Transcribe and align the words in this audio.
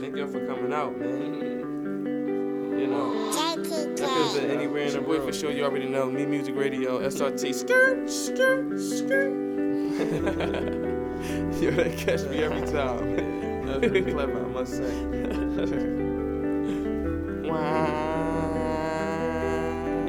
Thank 0.00 0.16
y'all 0.16 0.26
for 0.26 0.44
coming 0.46 0.72
out, 0.72 0.98
man. 0.98 1.34
You 2.78 2.86
know, 2.88 3.32
that 3.32 3.56
could 3.56 3.98
have 4.00 4.34
been 4.34 4.50
anywhere 4.50 4.82
in 4.82 4.92
the 4.92 5.00
world. 5.00 5.24
For 5.24 5.32
sure, 5.32 5.52
you 5.52 5.64
already 5.64 5.88
know 5.88 6.10
me, 6.10 6.26
Music 6.26 6.54
Radio, 6.56 6.98
SRT, 6.98 7.54
skirt, 7.54 8.10
skirt, 8.10 8.78
skirt. 8.80 9.32
Yo, 11.62 11.70
they 11.70 11.94
catch 11.96 12.22
me 12.24 12.42
every 12.42 12.62
time. 12.62 13.16
That 13.66 13.80
was 13.80 13.90
really 13.90 14.12
clever, 14.12 14.44
I 14.44 14.48
must 14.48 14.76
say. 14.76 14.84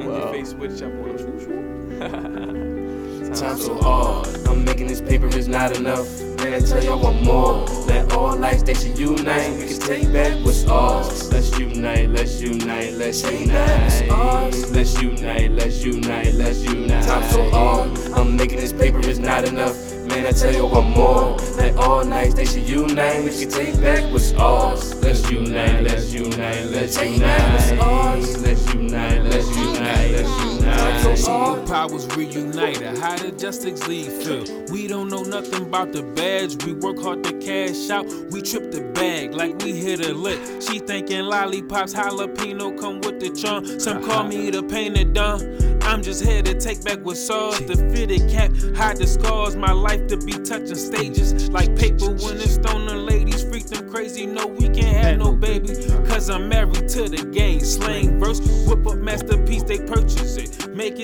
your 0.00 0.32
face 0.32 0.50
switch 0.50 0.82
up 0.82 0.92
on 0.92 1.16
them. 1.16 3.32
Time 3.34 3.58
so 3.58 3.80
hard. 3.80 4.26
I'm 4.48 4.64
making 4.64 4.88
this 4.88 5.00
paper 5.00 5.26
is 5.26 5.46
not 5.46 5.76
enough. 5.76 6.08
Man, 6.38 6.54
I 6.54 6.58
tell 6.60 6.82
y'all 6.82 7.00
want 7.00 7.22
more. 7.22 7.64
Let 8.66 8.76
all 8.76 8.82
they 8.82 8.88
should 8.88 8.98
unite. 8.98 9.58
We 9.58 9.68
can 9.68 9.78
take 9.78 10.12
back 10.12 10.44
what's 10.44 10.66
ours. 10.66 11.32
Let's 11.32 11.56
unite, 11.56 12.10
let's 12.10 12.40
unite, 12.40 12.94
let's 12.94 13.22
unite. 13.22 14.08
Let's 14.72 15.00
unite, 15.00 15.52
let's 15.52 15.84
unite, 15.84 16.34
let's 16.34 16.64
unite. 16.64 17.04
Time 17.04 17.30
so 17.30 17.50
hard. 17.50 17.98
I'm 18.14 18.36
making 18.36 18.58
this 18.58 18.72
paper 18.72 18.98
is 19.00 19.20
not 19.20 19.44
enough. 19.46 19.76
Man, 20.06 20.26
I 20.26 20.32
tell 20.32 20.52
you 20.52 20.66
one 20.66 20.90
more. 20.90 21.36
Let 21.56 21.76
all 21.76 22.04
nights 22.04 22.34
they 22.34 22.44
should 22.44 22.68
unite. 22.68 23.22
We 23.24 23.30
can 23.30 23.50
take 23.50 23.80
back 23.80 24.02
what's 24.12 24.32
ours. 24.34 24.94
Let's 24.96 25.30
unite, 25.30 25.82
let's 25.84 26.12
unite, 26.12 26.64
let's 26.66 26.96
unite. 27.00 27.35
All 31.24 31.60
powers 31.66 32.06
reunited. 32.16 32.98
How 32.98 33.16
the 33.16 33.32
Justice 33.32 33.86
League 33.88 34.10
feel? 34.10 34.44
We 34.66 34.86
don't 34.86 35.08
know 35.08 35.22
nothing 35.22 35.62
about 35.62 35.92
the 35.92 36.02
badge. 36.02 36.62
We 36.64 36.74
work 36.74 36.98
hard 37.00 37.24
to 37.24 37.32
cash 37.38 37.90
out. 37.90 38.06
We 38.30 38.42
trip 38.42 38.70
the 38.70 38.82
bag 38.94 39.32
like 39.32 39.56
we 39.62 39.72
hit 39.72 40.04
a 40.06 40.12
lick. 40.12 40.40
She 40.62 40.78
thinking 40.78 41.22
lollipops, 41.22 41.94
jalapeno 41.94 42.78
come 42.78 43.00
with 43.00 43.20
the 43.20 43.30
charm. 43.30 43.80
Some 43.80 44.04
call 44.04 44.24
me 44.24 44.50
the 44.50 44.62
painted 44.62 45.14
dumb. 45.14 45.40
I'm 45.82 46.02
just 46.02 46.24
here 46.24 46.42
to 46.42 46.58
take 46.58 46.84
back 46.84 46.98
what's 47.04 47.30
ours. 47.30 47.60
The 47.60 47.76
fitted 47.76 48.28
cap, 48.30 48.50
hide 48.76 48.98
the 48.98 49.06
scars. 49.06 49.56
My 49.56 49.72
life 49.72 50.06
to 50.08 50.16
be 50.16 50.32
touching 50.32 50.74
stages 50.74 51.48
like 51.50 51.76
paper 51.76 52.10
when 52.10 52.36
it's 52.36 52.54
stoner 52.54 52.96
ladies 52.96 53.42
freak 53.44 53.66
them 53.66 53.88
crazy. 53.88 54.26
No, 54.26 54.46
we 54.46 54.68
can't 54.68 55.04
have 55.04 55.18
no 55.18 55.32
baby. 55.32 55.74
Cause 56.06 56.30
I'm 56.30 56.48
married 56.48 56.88
to 56.90 57.08
the 57.08 57.24
game. 57.32 57.60
Slang 57.60 58.18
verse, 58.18 58.40
whip 58.66 58.86
up 58.86 58.96
purchase 59.16 59.35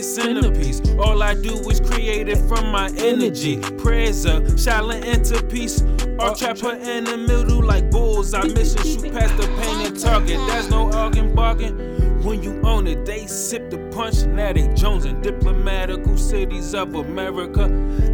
it. 0.03 0.05
Centerpiece. 0.05 0.81
All 0.98 1.22
I 1.22 1.34
do 1.34 1.55
is 1.70 1.81
create 1.81 2.28
it 2.28 2.39
from 2.48 2.70
my 2.70 2.91
energy. 2.98 3.58
Prayers 3.78 4.27
up, 4.27 4.59
shining 4.59 5.05
into 5.05 5.42
peace. 5.44 5.83
Or 6.19 6.31
uh, 6.31 6.34
trap 6.34 6.59
her 6.59 6.77
in 6.77 7.05
the 7.05 7.17
middle 7.17 7.62
like 7.62 7.91
bulls. 7.91 8.34
I 8.34 8.42
miss 8.42 8.75
her, 8.75 8.84
shoot 8.84 9.12
past 9.12 9.36
the 9.36 9.47
painted 9.62 10.00
target. 10.00 10.39
There's 10.48 10.69
no 10.69 10.91
arguing, 10.92 11.34
bargain. 11.34 12.22
When 12.22 12.42
you 12.42 12.61
own 12.62 12.86
it, 12.86 13.05
they 13.05 13.27
sip 13.27 13.70
the 13.70 13.78
punch. 13.92 14.22
Now 14.25 14.53
they 14.53 14.69
Jones 14.75 15.05
in 15.05 15.20
diplomatical 15.22 16.16
cities 16.16 16.75
of 16.75 16.94
America. 16.94 17.66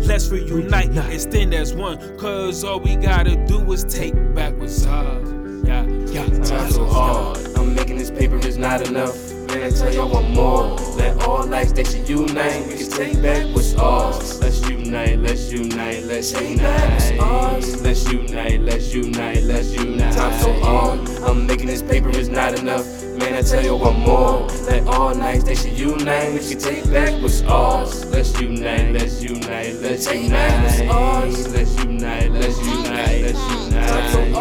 Let's 0.07 0.29
reunite, 0.29 0.97
extend 1.13 1.53
as 1.55 1.75
one. 1.75 1.99
Cause 2.19 2.65
all 2.65 2.81
we 2.81 2.97
gotta 2.97 3.37
do 3.47 3.71
is 3.73 3.85
take 3.85 4.15
back 4.35 4.57
what's 4.57 4.87
ours. 4.87 5.29
Yeah, 5.67 5.85
yeah. 5.85 6.27
Time 6.43 6.71
so 6.71 6.87
hard. 6.87 7.39
I'm 7.57 7.75
making 7.75 7.99
this 7.99 8.11
paper 8.11 8.37
is 8.37 8.57
not 8.57 8.89
enough. 8.89 9.15
Man, 9.49 9.63
I 9.63 9.71
tell 9.71 9.93
y'all 9.93 10.11
one 10.11 10.33
more. 10.33 10.77
Let 10.97 11.23
all 11.25 11.39
lights 11.39 11.48
they 11.79 11.85
should 11.85 12.09
unite. 12.09 12.67
We 12.67 12.77
can 12.77 12.91
take 12.91 13.23
back 13.23 13.47
what's 13.55 13.77
ours. 13.77 14.41
Let's 14.41 14.69
unite, 14.69 15.21
let's 15.21 15.53
unite, 15.53 16.03
let's 16.07 16.33
unite. 16.33 17.15
Let's 17.81 18.13
unite, 18.13 18.61
let's 18.63 18.93
unite, 18.93 19.43
let's 19.45 19.73
unite. 19.75 20.13
Time 20.13 20.41
so 20.41 20.53
hard. 20.55 21.09
I'm 21.23 21.47
making 21.47 21.67
this 21.67 21.83
paper 21.83 22.11
is 22.11 22.29
not 22.29 22.59
enough. 22.59 22.85
Man, 23.19 23.35
I 23.35 23.43
tell 23.43 23.63
you 23.63 23.77
one 23.77 24.01
more. 24.01 24.49
Let 24.67 24.89
all 24.89 25.15
nights 25.15 25.45
they 25.45 25.55
should 25.55 25.79
unite. 25.79 26.33
We 26.33 26.41
can 26.41 26.59
take 26.59 26.91
back 26.91 27.23
what's 27.23 27.43
ours. 27.43 28.05
Let's 28.07 28.41
unite, 28.41 28.93
let's 28.93 29.23
unite, 29.23 29.75
let's 29.75 30.13
unite. 30.13 30.35
Let's 30.65 30.81
unite, 30.81 31.49
let's 31.53 31.85
unite, 31.85 32.31
let's 32.33 32.59
unite. 32.59 33.37
So 34.13 34.33
hard. 34.33 34.38